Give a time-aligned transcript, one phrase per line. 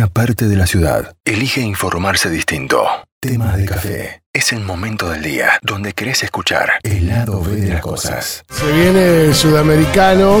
[0.00, 2.86] una parte de la ciudad elige informarse distinto.
[3.20, 4.22] Temas de café.
[4.32, 8.42] Es el momento del día donde querés escuchar el lado B de las cosas.
[8.48, 10.40] Se viene el sudamericano,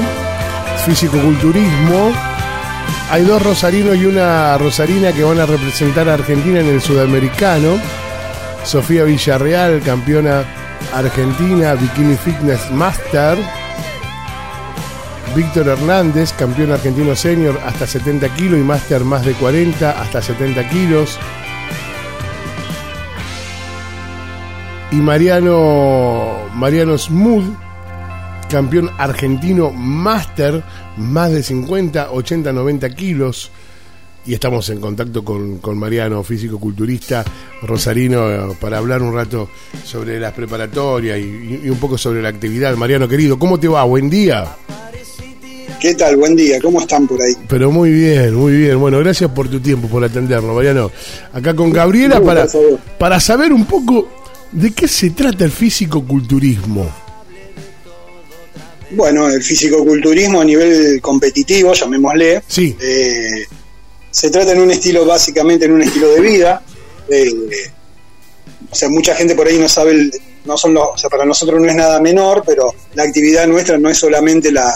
[0.86, 2.10] físico-culturismo.
[3.10, 7.78] Hay dos rosarinos y una rosarina que van a representar a Argentina en el sudamericano.
[8.64, 10.42] Sofía Villarreal, campeona
[10.94, 13.36] argentina, Bikini Fitness Master.
[15.34, 20.68] Víctor Hernández, campeón argentino senior hasta 70 kilos y máster más de 40 hasta 70
[20.68, 21.18] kilos.
[24.90, 27.44] Y Mariano, Mariano Smooth,
[28.50, 30.64] campeón argentino máster
[30.96, 33.52] más de 50, 80, 90 kilos.
[34.26, 37.24] Y estamos en contacto con, con Mariano, físico-culturista
[37.62, 39.48] rosarino, para hablar un rato
[39.84, 42.76] sobre las preparatorias y, y un poco sobre la actividad.
[42.76, 43.84] Mariano, querido, ¿cómo te va?
[43.84, 44.56] Buen día.
[45.80, 46.16] ¿Qué tal?
[46.16, 47.32] Buen día, ¿cómo están por ahí?
[47.48, 48.78] Pero muy bien, muy bien.
[48.78, 50.90] Bueno, gracias por tu tiempo, por atendernos, Mariano.
[51.32, 52.46] Acá con Gabriela para,
[52.98, 54.06] para saber un poco
[54.52, 56.90] de qué se trata el físico-culturismo.
[58.90, 63.44] Bueno, el físico-culturismo a nivel competitivo, llamémosle, Sí, eh,
[64.10, 66.62] se trata en un estilo, básicamente en un estilo de vida.
[67.08, 67.30] eh,
[68.70, 70.12] o sea, mucha gente por ahí no sabe, el-
[70.44, 73.78] no son los, o sea, para nosotros no es nada menor, pero la actividad nuestra
[73.78, 74.72] no es solamente la,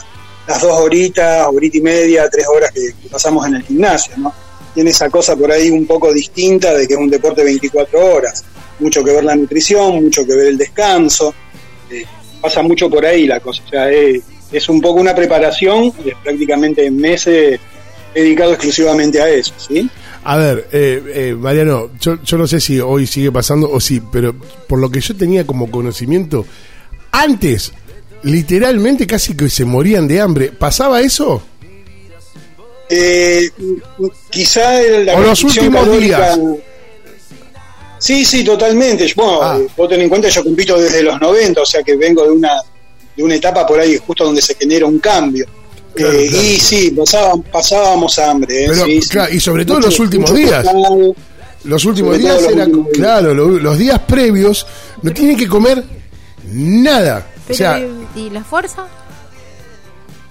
[0.47, 4.33] las dos horitas, horita y media, tres horas que, pasamos en el gimnasio, ¿no?
[4.75, 8.45] Tiene esa cosa por ahí un poco distinta de que es un deporte 24 horas.
[8.81, 11.33] Mucho que ver la nutrición, mucho que ver el descanso.
[11.91, 12.05] eh,
[12.41, 13.63] pasa mucho por ahí la cosa.
[13.65, 17.61] O sea, es, es un poco una preparación de prácticamente meses
[18.13, 19.89] dedicado exclusivamente a eso, ¿sí?
[20.25, 24.01] a ver, eh, eh, Mariano, yo, yo no sé si hoy sigue pasando o sí,
[24.11, 24.35] pero
[24.67, 26.47] por lo que yo tenía como conocimiento,
[27.13, 27.73] antes,
[28.25, 30.51] literalmente casi que se morían de hambre.
[30.53, 31.43] ¿Pasaba eso?
[32.89, 33.49] Eh,
[34.31, 36.39] quizá la O los últimos calórica- días.
[37.99, 39.11] Sí, sí, totalmente.
[39.17, 39.59] Bueno, Ah.
[39.59, 42.31] eh, vos ten en cuenta, yo compito desde los 90, o sea que vengo de
[42.33, 42.51] una,
[43.17, 45.47] de una etapa por ahí justo donde se genera un cambio.
[45.95, 46.45] Claro, Eh, claro.
[46.45, 48.65] Y sí, pasábamos, pasábamos hambre.
[48.65, 48.67] ¿eh?
[48.69, 49.09] Pero, Sí, sí.
[49.09, 50.63] claro, y sobre todo Mucho- los últimos días.
[50.65, 51.15] pescado.
[51.65, 54.67] Los últimos días los eran, últimos claro, lo- los días previos
[55.01, 55.83] no tienen que comer
[56.53, 57.27] nada.
[57.49, 57.81] O sea,
[58.15, 58.87] ¿y, la fuerza?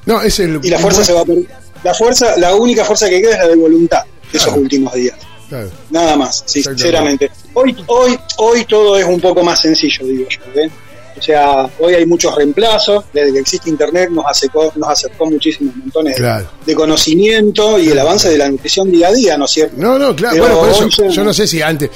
[0.05, 0.59] no, es el...
[0.63, 1.45] Y la fuerza se va a perder.
[1.83, 4.61] La fuerza, la única fuerza que queda es la de voluntad de esos Claro.
[4.61, 5.17] últimos días.
[5.49, 5.69] Claro.
[5.89, 7.29] Nada más, sí, sinceramente.
[7.53, 10.39] Hoy, hoy, hoy todo es un poco más sencillo, digo yo.
[10.55, 10.71] ¿ven?
[11.17, 13.05] O sea, hoy hay muchos reemplazos.
[13.13, 16.47] Desde que existe Internet nos acercó, nos acercó muchísimos montones de- Claro.
[16.65, 19.75] de, conocimiento y el avance de la nutrición día a día, ¿no es cierto?
[19.77, 21.89] No, no, claro, Pero bueno, por eso, hoy se- yo no sé si antes,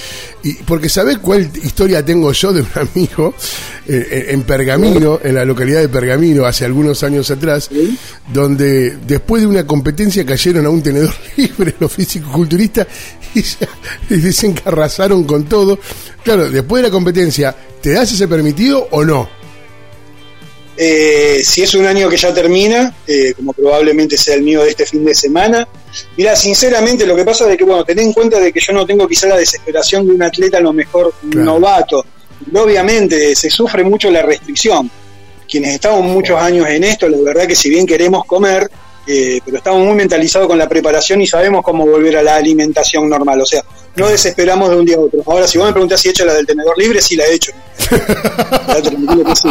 [0.44, 3.34] y porque ¿sabés cuál historia tengo yo de un amigo
[3.88, 7.98] eh, eh, en Pergamino, en la localidad de Pergamino, hace algunos años atrás, Sí.
[8.34, 12.88] donde después de una competencia cayeron a un tenedor libre los físico-culturistas
[13.34, 13.68] y, ya-
[14.10, 15.80] y dicen que arrasaron con todo.
[16.28, 19.30] Claro, después de la competencia, ¿te das ese permitido o no?
[20.76, 24.72] Eh, si es un año que ya termina, eh, como probablemente sea el mío de
[24.72, 25.66] este fin de semana,
[26.18, 28.86] mira, sinceramente lo que pasa es que, bueno, ten en cuenta de que yo no
[28.86, 31.46] tengo quizá la desesperación de un atleta a lo mejor Claro.
[31.46, 32.06] novato.
[32.44, 34.92] Pero obviamente se sufre mucho la restricción.
[35.50, 38.70] Quienes estamos muchos años en esto, la verdad que si bien queremos comer,
[39.08, 43.08] eh, pero estamos muy mentalizados con la preparación y sabemos cómo volver a la alimentación
[43.08, 43.40] normal.
[43.40, 43.64] O sea,
[43.98, 45.22] no desesperamos de un día a otro.
[45.26, 47.34] Ahora, si vos me preguntás si he hecho la del tenedor libre, sí la he
[47.34, 47.52] hecho.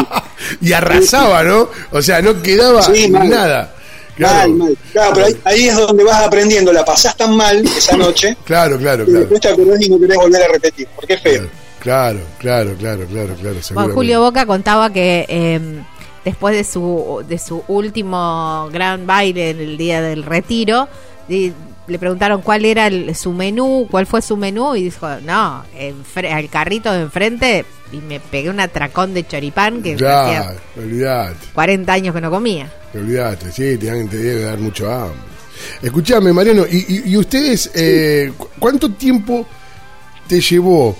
[0.60, 1.68] Y arrasaba, ¿no?
[1.92, 3.28] O sea, no quedaba Sí, mal.
[3.28, 3.72] nada.
[4.16, 4.78] Claro, Mal, mal.
[4.92, 6.72] Claro, pero ahí, ahí es donde vas aprendiendo.
[6.72, 9.20] La pasás tan mal esa noche claro, claro, claro.
[9.20, 10.88] después te acordás y no querés volver a repetir.
[10.96, 11.48] Porque es feo.
[11.80, 13.56] Claro, claro, claro, claro, claro.
[13.74, 13.94] Bueno.
[13.94, 15.60] Julio Boca contaba que eh,
[16.24, 20.88] después de su, de su último gran baile en el día del retiro,
[21.88, 25.64] le preguntaron cuál era el- su menú, cuál fue su menú, y dijo, no,
[26.30, 31.46] al carrito de enfrente, y me pegué un atracón de choripán que Ya, hacía olvidate,
[31.54, 32.72] 40 años que no comía.
[32.94, 35.18] olvidate, sí, te, te debe dar mucho hambre.
[35.82, 39.46] Escuchame, Mariano, ¿y, y- y ustedes eh, cu- cuánto tiempo
[40.28, 40.96] te llevó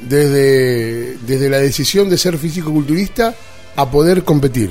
[0.00, 3.34] desde, desde la decisión de ser físico-culturista
[3.76, 4.70] a poder competir?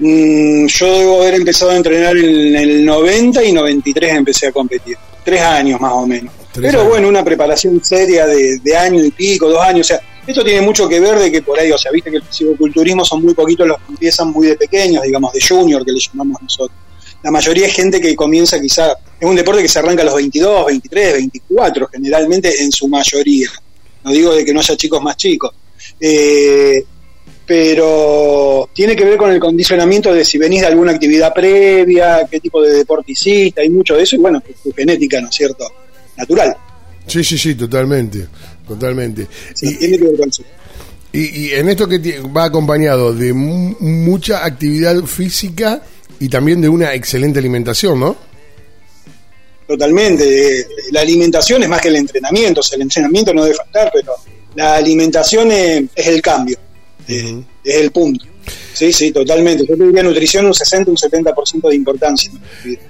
[0.00, 4.96] Mm, yo debo haber empezado a entrenar en el 90 y 93 empecé a competir.
[5.22, 6.32] Tres años más o menos.
[6.54, 6.88] Pero años.
[6.88, 9.86] bueno, una preparación seria de, de año y pico, dos años.
[9.86, 12.16] O sea, esto tiene mucho que ver de que por ahí, o sea, viste que
[12.16, 15.92] el fisicoculturismo son muy poquitos los que empiezan muy de pequeños, digamos, de junior, que
[15.92, 16.78] le llamamos nosotros.
[17.22, 20.14] La mayoría es gente que comienza quizá, es un deporte que se arranca a los
[20.14, 23.50] 22, 23, 24, generalmente en su mayoría.
[24.02, 25.52] No digo de que no haya chicos más chicos.
[26.00, 26.82] Eh,
[27.46, 32.38] pero tiene que ver con el condicionamiento de si venís de alguna actividad previa, qué
[32.40, 35.64] tipo de deporte hiciste, hay mucho de eso, y bueno, tu, genética, ¿no es cierto?
[36.16, 36.56] Natural.
[37.06, 38.26] Sí, sí, sí, totalmente,
[38.68, 39.26] totalmente.
[39.62, 40.42] Y, tiene que ver con eso.
[41.12, 41.98] y- y en esto que
[42.36, 45.82] va acompañado de mu- mucha actividad física
[46.20, 48.16] y también de una excelente alimentación, ¿no?
[49.66, 50.60] Totalmente.
[50.60, 53.90] Eh, La alimentación es más que el entrenamiento, o sea, el entrenamiento no debe faltar,
[53.92, 54.14] pero
[54.56, 56.58] la alimentación es, es el cambio,
[57.10, 58.24] eh, es el punto.
[58.72, 59.64] Sí, sí, totalmente.
[59.66, 62.32] Yo te diría nutrición un 60, un 70% de importancia.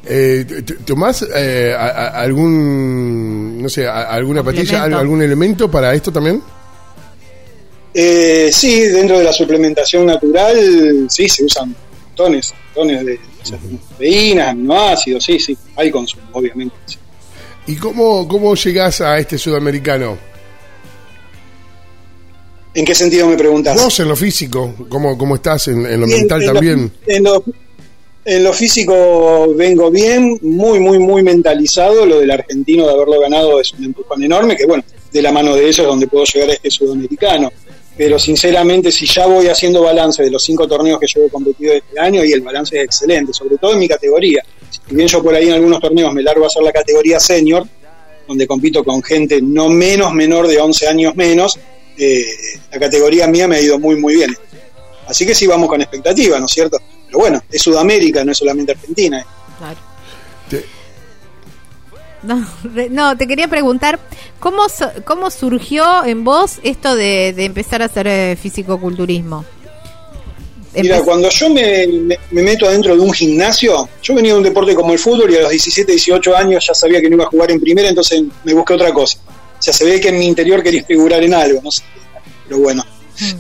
[0.07, 0.47] Eh,
[0.87, 6.41] ¿Tomás eh, a- a- algún, no sé, a- alguna pastilla, algún elemento para esto también?
[7.93, 11.75] Eh, sí, dentro de la suplementación natural, sí, se usan
[12.07, 13.21] montones, montones de
[13.89, 16.75] proteínas, aminoácidos, sí, sí, hay consumo, obviamente.
[16.87, 16.97] sí.
[17.67, 20.17] ¿Y cómo, cómo llegás a este sudamericano?
[22.75, 23.83] ¿En qué sentido me preguntas?
[23.83, 26.93] Vos en lo físico, ¿cómo, cómo estás en, en lo Bien, mental en lo- también?
[27.07, 27.45] en, lo,
[28.25, 32.07] en lo físico vengo bien, muy, muy, muy mentalizado.
[32.07, 35.57] Lo del argentino de haberlo ganado es un empujón enorme, que bueno, de la mano
[35.57, 37.51] de eso es donde puedo llegar a este sudamericano.
[37.97, 41.99] Pero sinceramente, si ya voy haciendo balance de los cinco torneos que llevo competido este
[42.01, 44.43] año, y el balance es excelente, sobre todo en mi categoría.
[44.71, 47.67] Si bien yo por ahí en algunos torneos me largo a hacer la categoría senior,
[48.29, 51.59] donde compito con gente no menos menor de 11 años menos,
[52.01, 52.25] eh,
[52.73, 54.35] la categoría mía me ha ido muy, muy bien.
[55.07, 56.79] Así que sí vamos con expectativa, ¿no es cierto?
[57.07, 59.25] Pero bueno, es Sudamérica, no es solamente Argentina.
[59.59, 59.77] Claro.
[60.49, 60.65] Te-
[62.23, 63.99] No, re- no, te quería preguntar,
[64.39, 64.63] ¿cómo,
[65.05, 69.45] cómo surgió en vos esto de, de empezar a hacer eh, fisicoculturismo?
[70.73, 74.45] Mira, cuando yo me, me- me meto adentro de un gimnasio, yo venía de un
[74.45, 77.25] deporte como el fútbol y a los 17, 18 años ya sabía que no iba
[77.25, 79.19] a jugar en primera, entonces me busqué otra cosa.
[79.61, 81.83] O sea, se ve que en mi interior quería figurar en algo, no sé,
[82.49, 82.83] pero bueno.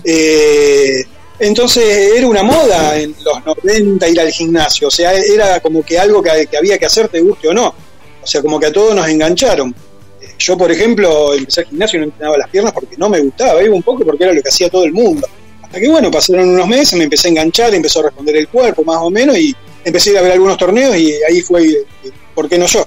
[0.05, 1.03] Eh,
[1.39, 5.99] entonces era una moda en los 90 ir al gimnasio, o sea, era como que
[5.99, 7.75] algo que, que había que hacer, te guste o no.
[8.23, 9.75] O sea, como que a todos nos engancharon.
[10.21, 13.21] Eh, Yo, por ejemplo, empecé al gimnasio y no entrenaba las piernas porque no me
[13.21, 15.27] gustaba, iba un poco porque era lo que hacía todo el mundo.
[15.63, 18.85] Hasta que, bueno, pasaron unos meses, me empecé a enganchar, empezó a responder el cuerpo
[18.85, 21.87] más o menos y empecé a ir a ver algunos torneos y ahí fue, eh,
[22.35, 22.87] ¿por qué no yo?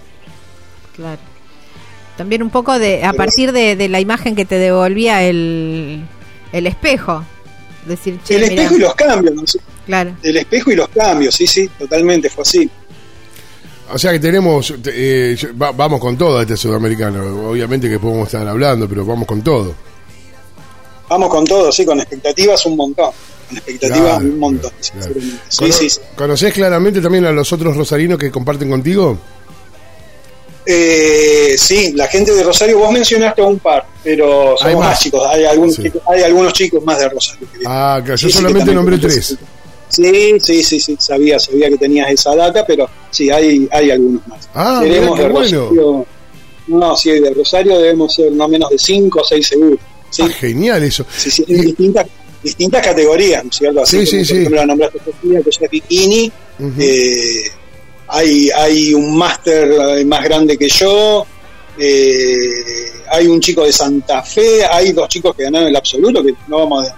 [0.95, 1.32] Claro.
[2.18, 6.04] También un poco de, a partir de, de la imagen que te devolvía el,
[6.51, 7.24] el espejo.
[7.88, 9.44] Decir, che, el mirá, espejo y los cambios, ¿no?
[9.86, 10.15] Claro.
[10.24, 12.69] El espejo y los cambios, sí, sí, totalmente, fue así.
[13.92, 17.50] O sea que tenemos, eh, va- vamos con todo a este sudamericano.
[17.50, 19.75] Obviamente que podemos estar hablando, pero vamos con todo.
[21.09, 23.12] Vamos con todo, sí, con expectativas un montón.
[23.50, 24.71] Con expectativas Claro, un montón.
[24.94, 25.13] claro.
[25.50, 26.00] Sí, Cono- sí, sí.
[26.16, 29.18] ¿Conocés claramente también a los otros rosarinos que comparten contigo?
[30.65, 34.89] Eh, sí, la gente de Rosario, vos mencionaste a un par, pero Hay somos más.
[34.92, 35.00] más.
[35.01, 35.83] chicos, hay algunos, Sí.
[35.83, 37.48] chicos, hay algunos chicos más de Rosario.
[37.51, 39.38] que- Ah, claro, yo Sí, sí, solamente también nombré tres.
[39.89, 44.25] Sí, sí, sí, sí, sabía, sabía que tenías esa data, pero sí, hay, hay algunos
[44.27, 44.50] más.
[44.56, 45.27] Ah, qué de bueno.
[45.30, 46.06] Rosario,
[46.68, 49.80] no, sí, de Rosario debemos ser no menos de 5 o 6 seguros.
[50.09, 51.06] Sí, Ah, genial eso.
[51.16, 52.07] sí, sí, distintas,
[52.42, 53.81] distintas categorías, ¿no es cierto?
[53.81, 54.33] Así Sí, como, sí, por sí.
[54.33, 56.31] ejemplo, la nombraste Sofía, que es bikini,
[56.80, 57.44] eh,
[58.13, 61.25] hay, hay un máster más grande que yo,
[61.77, 66.33] eh, hay un chico de Santa Fe, hay dos chicos que ganaron el absoluto, que
[66.48, 66.95] no vamos a,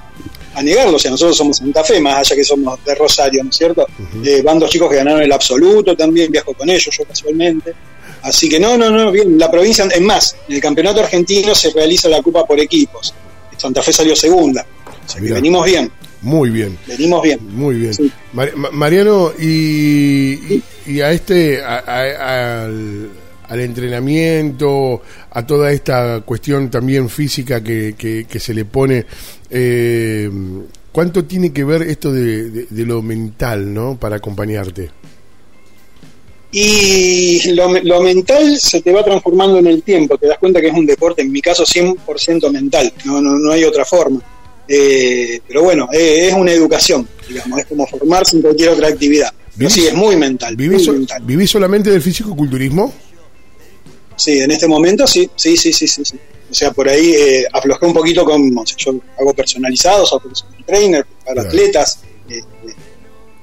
[0.56, 3.50] a negarlo, o sea, nosotros somos Santa Fe, más allá que somos de Rosario, ¿no
[3.50, 3.88] es cierto?
[4.26, 7.74] Eh, van dos chicos que ganaron el absoluto también, viajo con ellos yo casualmente.
[8.22, 11.72] Así que no, no, no, bien, la provincia, es más, en el campeonato argentino se
[11.72, 13.14] realiza la Copa por equipos.
[13.56, 14.66] Santa Fe salió segunda.
[14.86, 15.36] O sea que Mirá.
[15.36, 16.78] venimos bien, Muy bien.
[16.88, 17.40] venimos bien.
[17.56, 17.94] Muy bien.
[17.94, 18.12] Sí.
[18.34, 19.46] Mar- Ma- Mariano, y,
[20.56, 23.10] y- y a este, a- a- al,
[23.48, 29.06] al entrenamiento, a toda esta cuestión también física que, que- que se le pone,
[29.52, 30.30] eh,
[30.92, 33.98] ¿cuánto tiene que ver esto de, de- de lo mental, ¿no?
[34.00, 34.90] Para acompañarte.
[36.52, 40.68] Y lo, lo mental se te va transformando en el tiempo, te das cuenta que
[40.68, 44.22] es un deporte, en mi caso 100% mental, no, no, no hay otra forma.
[44.68, 49.32] Eh, pero bueno, eh, es una educación, digamos, es como formarse en cualquier otra actividad.
[49.58, 50.56] Pero ¿Vivís- sí, es muy mental.
[50.56, 51.22] ¿Vivís, muy mental.
[51.24, 52.94] vivís solamente del físico-culturismo?
[54.16, 56.04] Sí, en este momento sí, sí, sí, sí, sí.
[56.06, 56.16] sí.
[56.50, 60.22] O sea, por ahí eh, aflojé un poquito con, o sea, yo hago personalizados, hago
[60.24, 61.50] personal trainer para Claro.
[61.50, 62.00] atletas.
[62.30, 62.44] eh, eh,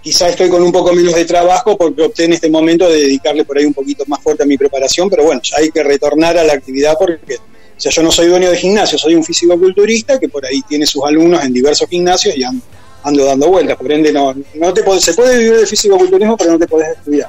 [0.03, 3.45] quizá estoy con un poco menos de trabajo porque opté en este momento de dedicarle
[3.45, 6.37] por ahí un poquito más fuerte a mi preparación, pero bueno, ya hay que retornar
[6.39, 7.39] a la actividad porque,
[7.83, 10.87] o sea, yo no soy dueño de gimnasio, soy un físico-culturista que por ahí tiene
[10.87, 12.63] sus alumnos en diversos gimnasios y ando,
[13.03, 16.53] ando dando vueltas, por ende no, no te podés- se puede vivir de físico-culturismo, pero
[16.53, 17.29] no te podés estudiar.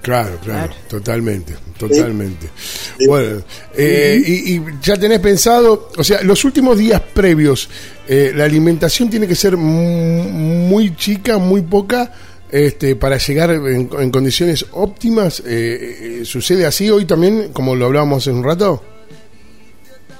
[0.00, 0.72] Claro, claro, Claro.
[0.88, 2.48] totalmente, totalmente.
[3.06, 3.42] Bueno,
[3.76, 7.68] eh, y, y ya tenés pensado, o sea, los últimos días previos,
[8.08, 12.12] eh, la alimentación tiene que ser mu- muy chica, muy poca,
[12.50, 15.40] este, para llegar en, en condiciones óptimas.
[15.46, 18.82] Eh, eh, ¿Sucede así hoy también, como lo hablábamos hace un rato?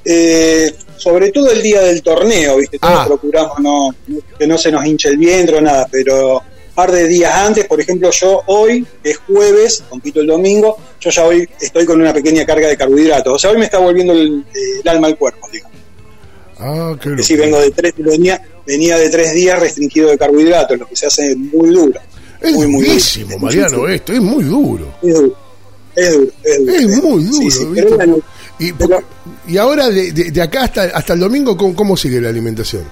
[0.05, 2.79] Eh, sobre todo el día del torneo, ¿viste?
[2.79, 3.05] Todos Ah.
[3.07, 3.95] procuramos no,
[4.39, 7.67] que no se nos hinche el vientre o nada, pero un par de días antes,
[7.67, 12.01] por ejemplo, yo hoy, que es jueves, compito el domingo, yo ya hoy estoy con
[12.01, 13.35] una pequeña carga de carbohidratos.
[13.35, 14.45] O sea, hoy me está volviendo el,
[14.83, 15.77] el alma al cuerpo, digamos.
[16.59, 17.37] Ah, qué Que locura.
[17.41, 21.35] vengo de tres, venía, venía de tres días restringido de carbohidratos, lo que se hace
[21.37, 22.01] muy duro.
[22.41, 23.39] Es muy, muy duro.
[23.39, 24.87] Mariano, esto, es muy duro.
[25.03, 25.37] Es duro,
[25.95, 26.33] es duro.
[26.45, 28.19] Es, duro, Es muy duro, Sí, sí, pero bueno,
[28.66, 29.02] Y, Pero-
[29.49, 32.85] y ahora, de, de- de acá hasta, hasta el domingo, ¿cómo, cómo sigue la alimentación?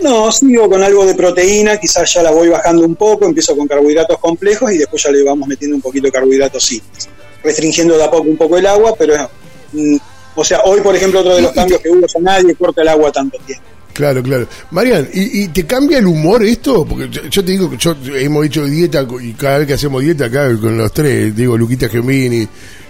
[0.00, 3.66] No, sigo con algo de proteína, quizás ya la voy bajando un poco, empiezo con
[3.66, 7.08] carbohidratos complejos y después ya le vamos metiendo un poquito de carbohidratos simples.
[7.42, 9.14] Restringiendo de a poco un poco el agua, pero,
[9.72, 9.96] mm,
[10.36, 12.88] o sea, hoy por ejemplo otro de los cambios que hubo es nadie corta el
[12.88, 13.64] agua tanto tiempo.
[13.92, 14.46] Claro, claro.
[14.70, 16.84] Marian, ¿y, y te cambia el humor esto?
[16.84, 20.00] Porque yo, yo te digo que yo hemos hecho dieta y cada vez que hacemos
[20.02, 22.46] dieta acá con los tres, digo Luquita Gemini,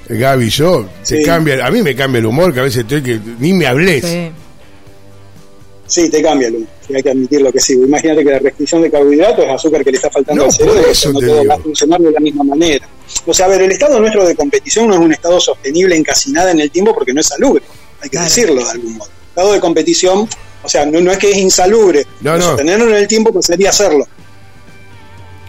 [0.08, 1.22] Gaby y yo, te Sí.
[1.24, 4.04] cambia, a mí me cambia el humor, que a veces estoy que ni me hables.
[4.04, 4.30] Sí.
[5.86, 7.72] Sí, te cambia, Lu, sí, hay que admitirlo que sí.
[7.72, 10.86] Imagínate que la restricción de carbohidratos es azúcar que le está faltando No, al cerebro,
[10.90, 11.48] eso no te todo digo.
[11.50, 12.86] va a funcionar de la misma manera.
[13.26, 16.04] O sea, a ver, el estado nuestro de competición no es un estado sostenible en
[16.04, 17.62] casi nada en el tiempo porque no es salubre,
[18.02, 18.24] hay que Claro.
[18.26, 19.08] decirlo de algún modo.
[19.08, 20.28] El estado de competición,
[20.62, 22.38] o sea, no, no es que es insalubre, no.
[22.38, 24.06] sostenerlo en el tiempo pues sería hacerlo.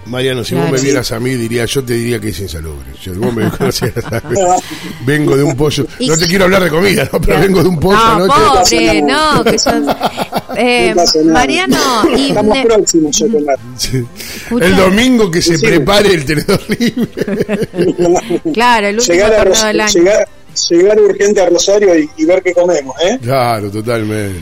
[0.09, 0.69] Mariano, si Claro.
[0.71, 2.87] vos me vieras a mí, diría, yo te diría que es insalubre.
[3.01, 4.03] Yo, vos me conocieras,
[5.05, 5.85] vengo de un pollo.
[5.99, 7.21] No te quiero hablar de comida, ¿no?
[7.21, 8.77] pero vengo de un pollo No, anoche.
[8.77, 9.71] pobre, no, que yo...
[10.57, 10.95] Eh.
[11.25, 11.77] Mariano,
[12.17, 12.29] y...
[12.29, 13.23] Estamos próximos
[13.77, 14.03] Sí.
[14.59, 15.65] El domingo que se Sí.
[15.65, 17.59] prepare el tenedor libre.
[18.53, 19.93] Claro, el último llegar, a torneo Ros- del año.
[19.93, 20.27] llegar,
[20.69, 23.19] llegar urgente a Rosario y, y ver qué comemos, ¿eh?
[23.21, 24.39] Claro, totalmente.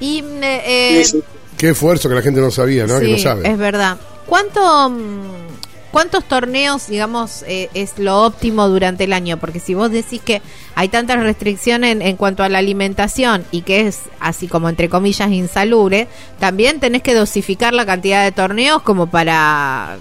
[0.00, 1.22] Y, eh, Sí, sí.
[1.56, 3.00] Qué esfuerzo que la gente no sabía, ¿no?
[3.00, 3.50] que no sabe.
[3.50, 3.98] es verdad.
[4.28, 5.48] ¿Cuánto, mm,
[5.90, 9.38] ¿Cuántos torneos, digamos, eh, es lo óptimo durante el año?
[9.38, 10.42] Porque si vos decís que
[10.74, 14.90] hay tantas restricciones en, en cuanto a la alimentación y que es así como entre
[14.90, 16.06] comillas insalubre,
[16.38, 19.96] también tenés que dosificar la cantidad de torneos como para,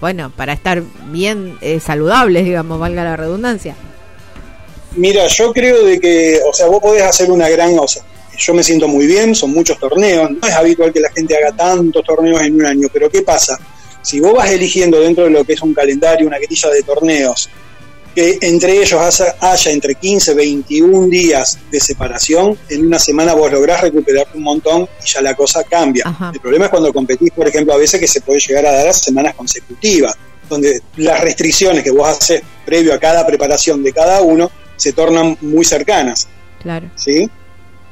[0.00, 3.74] bueno, para estar bien eh, saludables, digamos, valga la redundancia.
[4.92, 8.02] Mira, yo creo de que, o sea, vos podés hacer una gran, o sea,
[8.36, 11.52] yo me siento muy bien, son muchos torneos, no es habitual que la gente haga
[11.56, 13.58] tantos torneos en un año, pero ¿qué pasa?
[14.02, 17.50] Si vos vas eligiendo dentro de lo que es un calendario, una grilla de torneos,
[18.14, 23.52] que entre ellos haya, entre 15 y 21 días de separación, en una semana vos
[23.52, 26.04] lográs recuperar un montón y ya la cosa cambia.
[26.06, 26.30] Ajá.
[26.32, 28.88] El problema es cuando competís, por ejemplo, a veces que se puede llegar a dar
[28.88, 30.16] a semanas consecutivas,
[30.48, 35.36] donde las restricciones que vos haces previo a cada preparación de cada uno se tornan
[35.42, 36.26] muy cercanas,
[36.62, 36.90] Claro.
[36.94, 37.28] ¿sí?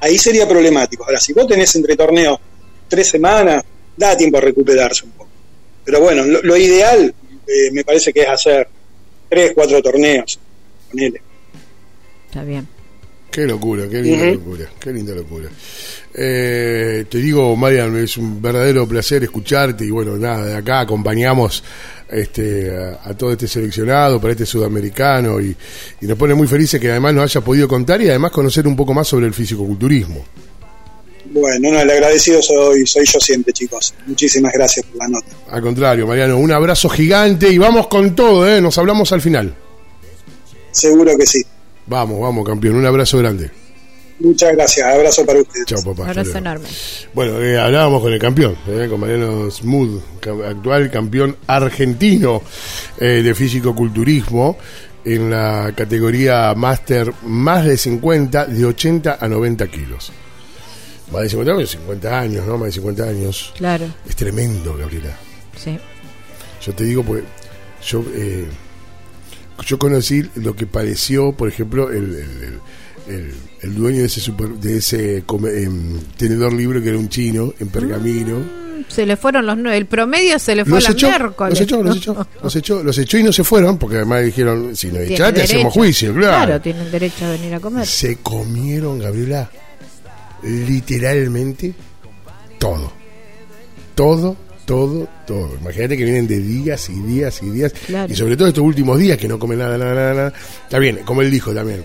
[0.04, 1.02] Ahí sería problemático.
[1.02, 2.38] Ahora, si vos tenés entre torneos
[2.86, 3.64] tres semanas,
[3.96, 5.30] da tiempo a recuperarse un poco.
[5.82, 7.14] Pero bueno, lo, lo ideal
[7.46, 8.68] eh, me parece que es hacer
[9.30, 10.38] tres, cuatro torneos.
[10.90, 11.22] Ponele.
[12.26, 12.68] Está bien.
[13.30, 15.48] Qué locura, qué linda locura, qué linda locura.
[16.14, 21.64] Eh, te digo, Marian, es un verdadero placer escucharte y bueno, nada, de acá acompañamos
[22.14, 25.54] este, a, a todo este seleccionado para este sudamericano y,
[26.00, 28.76] y nos pone muy felices que además nos haya podido contar y además conocer un
[28.76, 30.24] poco más sobre el fisicoculturismo.
[31.26, 33.94] Bueno, no, el agradecido soy, soy yo siempre, chicos.
[34.06, 35.26] Muchísimas gracias por la nota.
[35.50, 38.60] Al contrario, Mariano, un abrazo gigante y vamos con todo, ¿eh?
[38.60, 39.54] nos hablamos al final.
[40.70, 41.42] Seguro que sí.
[41.86, 43.50] Vamos, vamos, campeón, un abrazo grande.
[44.20, 44.86] Muchas gracias.
[44.86, 45.66] Abrazo para ustedes.
[45.66, 46.08] Chao, papá.
[46.10, 46.68] Abrazo enorme.
[47.14, 50.02] Bueno, eh, hablábamos con el campeón, eh, con Mariano Smooth,
[50.46, 52.42] actual campeón argentino
[52.98, 54.56] eh, de físico-culturismo
[55.04, 60.12] en la categoría Master más de 50, de 80 a 90 kilos.
[61.12, 62.56] Más de 50 años, 50 años, ¿no?
[62.56, 63.52] Más de 50 años.
[63.56, 65.16] Claro, Es tremendo, Gabriela.
[65.56, 65.78] sí.
[66.64, 67.22] Yo te digo, pues,
[67.86, 68.46] yo, eh,
[69.66, 72.60] yo conocí lo que padeció, por ejemplo, el, el- el-
[73.08, 73.32] el-
[73.62, 77.52] el dueño de ese, super- de ese come- em, tenedor libre que era un chino
[77.58, 78.64] en pergamino.
[78.88, 79.78] Se le fueron los nueve.
[79.78, 81.50] El promedio se le fue Los la echó, miércoles.
[81.52, 84.76] los echó, los echó, los echó, los echó y no se fueron, porque además dijeron,
[84.76, 86.46] si nos Tienen echaste hacemos juicio, claro.
[86.46, 87.86] Claro, tienen derecho a venir a comer.
[87.86, 89.48] Se comieron, Gabriela,
[90.42, 91.72] literalmente
[92.58, 92.92] todo.
[93.94, 95.56] Todo, todo, todo.
[95.60, 97.72] Imagínate que vienen de días y días y días.
[97.86, 98.12] Claro.
[98.12, 100.32] Y sobre todo estos últimos días que no comen nada, nada, nada, nada.
[100.64, 101.84] Está bien, como él dijo también.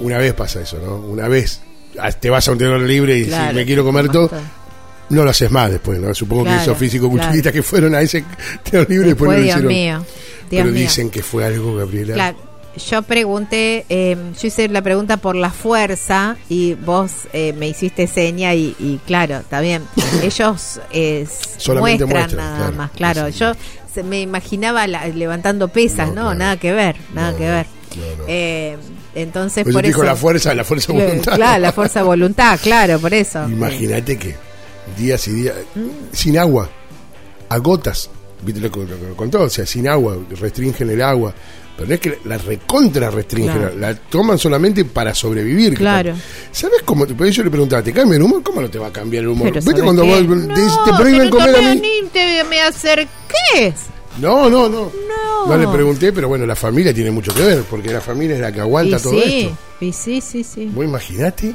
[0.00, 0.96] Una vez pasa eso, ¿no?
[0.96, 1.60] Una vez
[2.20, 4.30] te vas a un tenedor libre y Claro, si me quiero comer todo,
[5.10, 6.14] no lo haces más después, ¿no?
[6.14, 7.54] Supongo que esos físicos-culturistas claro.
[7.54, 8.24] que fueron a ese
[8.62, 9.68] tenedor libre después Fue no lo Dios hicieron.
[9.72, 9.96] mío.
[10.50, 10.72] Dios Pero mío.
[10.82, 12.14] dicen que fue algo, Gabriela.
[12.14, 12.36] Claro.
[12.88, 18.06] yo pregunté, eh, yo hice la pregunta por la fuerza y vos eh, me hiciste
[18.06, 19.82] seña y, y claro, está bien.
[20.22, 21.26] Ellos eh,
[21.56, 23.28] Solamente muestran muestran, nada más, claro.
[23.28, 23.52] Yo
[23.92, 26.34] se- me imaginaba la- levantando pesas, No.
[26.34, 27.66] Nada que ver, nada No, que ver.
[27.96, 28.24] no, no.
[28.28, 28.76] Eh,
[29.14, 30.10] entonces, Pues por yo dijo eso.
[30.10, 31.34] la fuerza, la fuerza voluntad.
[31.34, 33.48] Claro, la fuerza voluntad, claro, por eso.
[33.48, 34.34] Imagínate que
[34.96, 35.54] días y días
[36.12, 36.68] sin agua,
[37.48, 38.08] a gotas,
[38.42, 38.80] viste lo que
[39.16, 41.34] contó, o sea, sin agua, restringen el agua,
[41.76, 43.76] pero no es que la recontra restringen, Claro.
[43.78, 45.74] la toman solamente para sobrevivir.
[45.76, 46.14] Claro.
[46.52, 47.04] ¿Sabes cómo?
[47.04, 48.42] Eso yo le preguntaba, ¿te cambia el humor?
[48.42, 49.48] ¿Cómo no te va a cambiar el humor?
[49.48, 50.08] Pero ¿Viste ¿sabes cuando qué?
[50.22, 51.80] vos te, No, te prohíben comer a mí?
[52.02, 53.74] ni te me acerques.
[54.18, 54.90] No, no, no.
[55.46, 55.56] No.
[55.56, 58.52] Le pregunté, pero bueno, la familia tiene mucho que ver, porque la familia es la
[58.52, 59.56] que aguanta Y todo sí, esto.
[59.80, 60.70] y sí, sí, sí.
[60.72, 61.52] Vos imaginate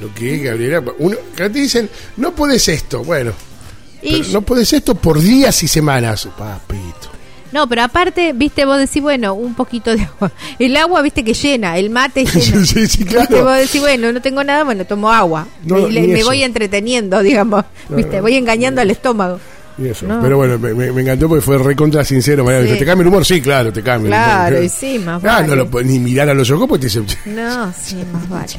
[0.00, 0.82] lo que es, Gabriela.
[0.98, 3.02] Uno, te dicen, no podés esto.
[3.02, 3.32] Bueno,
[4.02, 6.28] Y pero no podés esto por días y semanas.
[6.38, 7.10] Papito.
[7.52, 10.30] No, pero aparte, viste, vos decís, bueno, un poquito de agua.
[10.58, 12.64] El agua, viste, que llena, el mate llena.
[12.66, 13.20] Sí, sí, claro.
[13.28, 15.46] Viste, vos decís, bueno, no tengo nada, bueno, tomo agua.
[15.64, 17.64] No, me, me voy entreteniendo, digamos.
[17.88, 19.40] viste, voy engañando al estómago.
[19.78, 20.06] Y eso.
[20.06, 20.22] No.
[20.22, 22.44] Pero bueno, me, encantó porque fue recontra sincero.
[22.44, 22.66] Mariano.
[22.72, 22.78] Sí.
[22.78, 23.24] ¿te cambia el humor?
[23.26, 24.64] Sí, claro, te cambia Claro, el humor.
[24.64, 25.48] y sí, más Ah, vale.
[25.48, 28.52] no lo podés ni mirar a los ojos porque te dice, No, sí, más vale.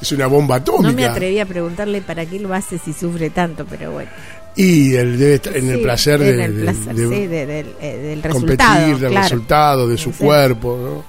[0.00, 0.88] es una bomba atómica.
[0.90, 4.10] No me atreví a preguntarle para qué lo hace si sufre tanto, pero bueno.
[4.56, 7.46] Y él debe estar en el placer de, en el de- placer, de sí, de-
[7.46, 8.86] del, del competir, resultado.
[8.98, 9.22] del claro.
[9.28, 11.04] resultado, de su cuerpo.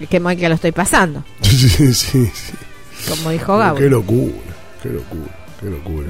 [0.00, 0.06] ¿no?
[0.08, 2.28] Que mal que lo estoy pasando, Sí, sí, sí.
[3.08, 3.78] como dijo Gabo.
[3.78, 4.32] Qué locura,
[4.82, 5.30] qué locura,
[5.64, 6.06] qué locura,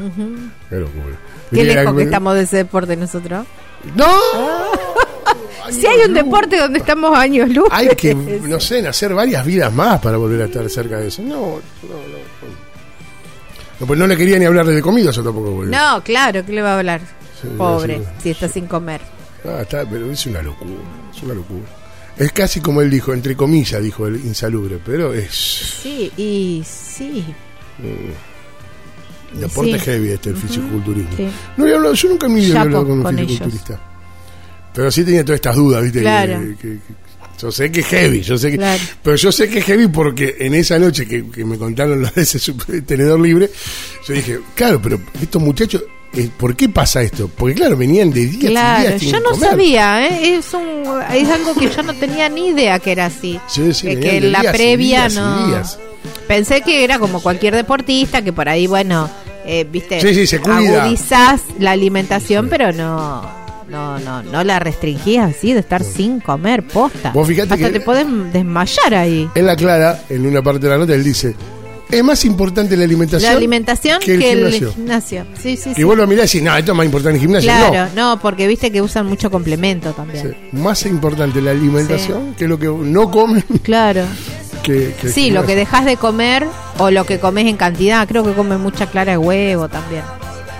[0.68, 1.16] qué locura.
[1.50, 3.46] Qué lejos que estamos de ese deporte nosotros.
[3.94, 4.08] ¡No!
[5.70, 7.68] Si hay un deporte donde estamos años luz.
[7.70, 11.23] Hay que, no sé, nacer varias vidas más para volver a estar cerca de eso.
[11.23, 12.64] No, no, no.
[13.80, 15.50] No, pues no le quería ni hablar de comida, eso tampoco.
[15.52, 15.70] boludo.
[15.70, 17.00] No, claro, ¿qué le va a hablar?
[17.40, 18.04] Sí, Pobre, sí.
[18.23, 19.00] si está sin comer.
[19.44, 20.70] Ah, está, pero es una locura,
[21.14, 21.64] es una locura.
[22.16, 25.34] Es casi como él dijo, entre comillas, dijo el insalubre, pero es
[25.82, 27.25] Sí, y sí.
[29.41, 29.79] Deporte Sí.
[29.81, 31.11] heavy este, el fisiculturismo.
[31.17, 31.26] sí.
[31.57, 33.81] No había hablado, yo nunca vida había hablado con un con fisiculturista.
[34.75, 36.00] Pero sí tenía todas estas dudas, ¿viste?
[36.00, 36.41] Claro.
[36.41, 37.05] Que- que- que-
[37.41, 38.57] yo sé que es heavy, yo sé que.
[38.59, 38.81] Claro.
[39.03, 42.09] Pero yo sé que es heavy porque en esa noche que, que me contaron lo
[42.11, 42.38] de ese
[42.87, 43.50] tenedor libre,
[44.07, 45.83] yo dije, claro, pero estos muchachos,
[46.14, 47.29] eh, ¿por qué pasa esto?
[47.37, 49.51] Porque claro, venían de días y Claro, días sin yo no comer.
[49.51, 50.37] sabía, ¿eh?
[50.37, 53.38] es, un, es algo que yo no tenía ni idea que era así.
[53.49, 55.94] Sí, sí, que, que de la días previa días no.
[56.29, 59.11] Pensé que era como cualquier deportista, que por ahí, bueno,
[59.46, 60.85] eh, viste, Sí, sí, se cuida.
[60.85, 63.44] agudizás la alimentación, pero no.
[63.68, 67.11] No, no, no la restringías así de estar sin comer, posta.
[67.12, 69.28] Vos fijate Hasta que- te pueden desmayar ahí.
[69.35, 71.35] En la clara, en una parte de la nota, él dice,
[71.90, 74.72] es más importante la alimentación, La alimentación que que el el, gimnasio.
[74.74, 75.26] gimnasio.
[75.42, 75.83] Sí, sí, Y sí.
[75.83, 77.50] vos lo mirás y no, esto es más importante el gimnasio.
[77.50, 78.20] Claro, no.
[78.20, 80.37] porque viste que usan mucho complemento también.
[80.52, 84.02] Más importante la alimentación que lo que no comen Claro.
[84.64, 86.44] que, que el Sí, lo que dejas de comer
[86.79, 88.09] o lo que comes en cantidad.
[88.09, 90.03] Creo que comen mucha clara de huevo también.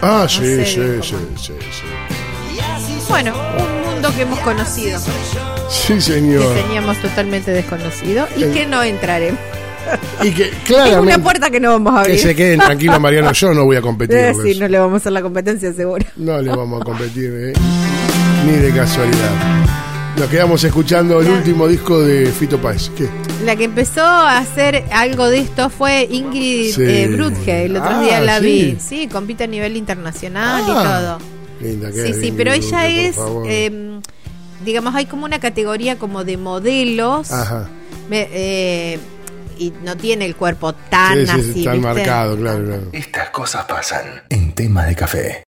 [0.03, 3.03] Ah, sí, sé sí, sí, sí, sí.
[3.09, 4.99] Bueno, un mundo que hemos conocido,
[5.69, 6.55] Sí, que señor.
[6.55, 9.40] teníamos totalmente desconocido y que no entraremos.
[10.23, 12.19] Y que Es una puerta que no vamos a que abrir.
[12.21, 13.33] se queden tranquilos, Mariano.
[13.33, 14.17] Yo no voy a competir.
[14.17, 14.61] Eh, sí, eso.
[14.61, 16.05] no le vamos a hacer la competencia seguro.
[16.17, 17.53] No le vamos a competir, eh,
[18.47, 19.31] ni de casualidad.
[20.18, 22.88] Nos quedamos escuchando el último disco de Fito Páez.
[22.96, 23.09] ¿Qué?
[23.44, 26.83] La que empezó a hacer algo de esto fue Ingrid Sí.
[26.85, 27.64] eh, Brutge.
[27.64, 28.44] El otro Ah, día la sí.
[28.46, 28.77] vi.
[28.81, 31.18] Sí, compite a nivel internacional y Ah, todo.
[31.68, 34.00] Linda, qué Sí, sí, pero Brutge, ella es, eh,
[34.64, 37.33] digamos, hay como una categoría como de modelos.
[37.33, 37.68] Ajá.
[38.09, 38.98] Me- eh,
[39.59, 41.53] y no tiene el cuerpo tan Sí, sí, así.
[41.55, 41.88] sí, tan ¿viste?
[41.88, 42.83] marcado, claro, claro.
[42.92, 45.44] Estas cosas pasan en tema de café.